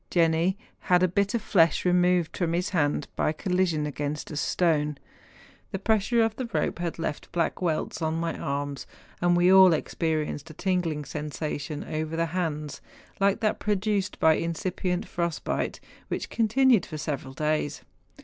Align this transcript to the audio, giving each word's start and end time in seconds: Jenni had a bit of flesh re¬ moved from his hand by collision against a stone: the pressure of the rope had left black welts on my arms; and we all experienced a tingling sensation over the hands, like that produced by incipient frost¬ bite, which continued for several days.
Jenni 0.09 0.57
had 0.89 1.03
a 1.03 1.07
bit 1.07 1.35
of 1.35 1.43
flesh 1.43 1.83
re¬ 1.83 1.93
moved 1.93 2.35
from 2.35 2.53
his 2.53 2.69
hand 2.69 3.07
by 3.15 3.31
collision 3.31 3.85
against 3.85 4.31
a 4.31 4.35
stone: 4.35 4.97
the 5.71 5.77
pressure 5.77 6.23
of 6.23 6.35
the 6.37 6.49
rope 6.53 6.79
had 6.79 6.97
left 6.97 7.31
black 7.31 7.61
welts 7.61 8.01
on 8.01 8.15
my 8.15 8.35
arms; 8.35 8.87
and 9.21 9.37
we 9.37 9.53
all 9.53 9.73
experienced 9.73 10.49
a 10.49 10.55
tingling 10.55 11.05
sensation 11.05 11.83
over 11.83 12.15
the 12.15 12.25
hands, 12.33 12.81
like 13.19 13.41
that 13.41 13.59
produced 13.59 14.19
by 14.19 14.33
incipient 14.33 15.05
frost¬ 15.05 15.43
bite, 15.43 15.79
which 16.07 16.31
continued 16.31 16.83
for 16.83 16.97
several 16.97 17.33
days. 17.35 17.83